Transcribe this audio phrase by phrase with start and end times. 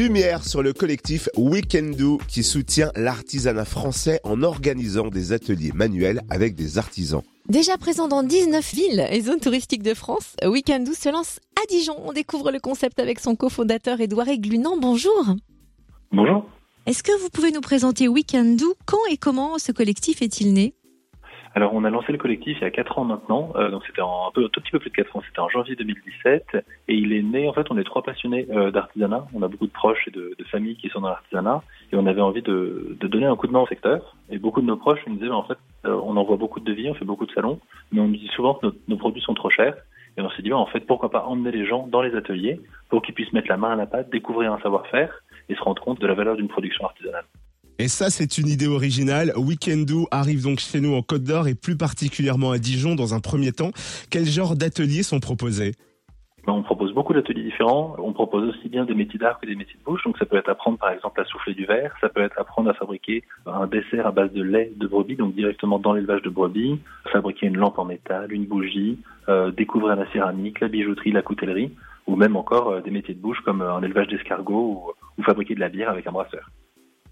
[0.00, 6.54] lumière sur le collectif Weekendoo qui soutient l'artisanat français en organisant des ateliers manuels avec
[6.54, 7.20] des artisans.
[7.50, 11.96] Déjà présent dans 19 villes et zones touristiques de France, Weekendoo se lance à Dijon.
[12.02, 14.78] On découvre le concept avec son cofondateur Édouard Eglunan.
[14.78, 15.34] Bonjour.
[16.12, 16.46] Bonjour.
[16.86, 20.72] Est-ce que vous pouvez nous présenter Weekendoo Quand et comment ce collectif est-il né?
[21.54, 24.02] Alors on a lancé le collectif il y a 4 ans maintenant, euh, donc c'était
[24.02, 26.56] un, peu, tout petit peu plus de 4 ans, c'était en janvier 2017,
[26.88, 29.66] et il est né, en fait on est trois passionnés euh, d'artisanat, on a beaucoup
[29.66, 33.26] de proches et de, familles qui sont dans l'artisanat, et on avait envie de, donner
[33.26, 35.58] un coup de main au secteur, et beaucoup de nos proches nous disaient, en fait
[35.86, 37.60] euh, on envoie beaucoup de devis, on fait beaucoup de salons,
[37.92, 39.76] mais on nous dit souvent que nos, nos produits sont trop chers,
[40.16, 43.02] et on s'est dit, en fait pourquoi pas emmener les gens dans les ateliers pour
[43.02, 46.00] qu'ils puissent mettre la main à la pâte, découvrir un savoir-faire, et se rendre compte
[46.00, 47.24] de la valeur d'une production artisanale.
[47.80, 49.32] Et ça, c'est une idée originale.
[49.38, 53.20] Weekendoo arrive donc chez nous en Côte d'Or et plus particulièrement à Dijon dans un
[53.20, 53.70] premier temps.
[54.10, 55.72] Quel genre d'ateliers sont proposés?
[56.46, 57.96] Ben, on propose beaucoup d'ateliers différents.
[57.96, 60.04] On propose aussi bien des métiers d'art que des métiers de bouche.
[60.04, 62.68] Donc ça peut être apprendre par exemple à souffler du verre, ça peut être apprendre
[62.68, 66.28] à fabriquer un dessert à base de lait de brebis, donc directement dans l'élevage de
[66.28, 66.78] brebis,
[67.10, 68.98] fabriquer une lampe en métal, une bougie,
[69.30, 71.72] euh, découvrir la céramique, la bijouterie, la coutellerie,
[72.06, 74.84] ou même encore euh, des métiers de bouche comme euh, un élevage d'escargots
[75.16, 76.50] ou, ou fabriquer de la bière avec un brasseur.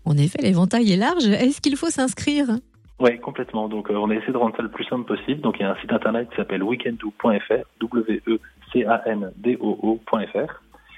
[0.08, 1.26] En effet, l'éventail est large.
[1.26, 2.46] Est-ce qu'il faut s'inscrire?
[2.98, 3.68] Oui, complètement.
[3.68, 5.42] Donc, euh, on a essayé de rendre ça le plus simple possible.
[5.42, 8.32] Donc, il y a un site internet qui s'appelle weekendoo.fr, W-E-C-A-N-D-O-O.fr.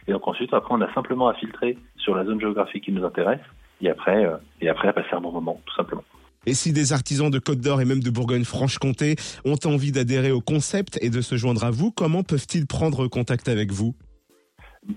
[0.07, 3.05] Et donc, ensuite, après, on a simplement à filtrer sur la zone géographique qui nous
[3.05, 3.41] intéresse.
[3.81, 6.05] Et après, euh, et après, à passer un bon moment, tout simplement.
[6.47, 10.41] Et si des artisans de Côte d'Or et même de Bourgogne-Franche-Comté ont envie d'adhérer au
[10.41, 13.97] concept et de se joindre à vous, comment peuvent-ils prendre contact avec vous?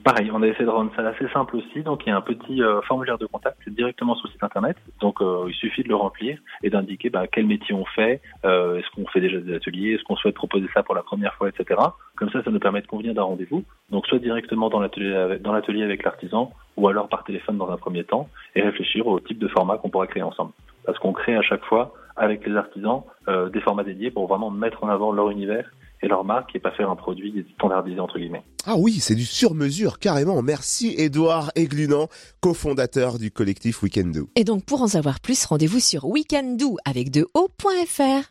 [0.03, 1.83] Pareil, on a essayé de rendre ça assez simple aussi.
[1.83, 4.77] Donc il y a un petit euh, formulaire de contact directement sur le site internet.
[5.01, 8.77] Donc euh, il suffit de le remplir et d'indiquer bah, quel métier on fait, euh,
[8.77, 11.49] est-ce qu'on fait déjà des ateliers, est-ce qu'on souhaite proposer ça pour la première fois,
[11.49, 11.81] etc.
[12.15, 13.65] Comme ça, ça nous permet de convenir d'un rendez-vous.
[13.91, 17.77] Donc soit directement dans l'atelier dans l'atelier avec l'artisan, ou alors par téléphone dans un
[17.77, 20.53] premier temps, et réfléchir au type de format qu'on pourra créer ensemble.
[20.85, 24.83] Parce qu'on crée à chaque fois avec les artisans des formats dédiés pour vraiment mettre
[24.83, 25.69] en avant leur univers
[26.03, 28.43] et leur marque et pas faire un produit standardisé entre guillemets.
[28.65, 30.41] Ah oui, c'est du sur-mesure carrément.
[30.41, 32.07] Merci Edouard Eglunan,
[32.41, 34.29] cofondateur du collectif Weekendoo.
[34.35, 38.21] Et donc pour en savoir plus, rendez-vous sur weekendoo avec de o.fr.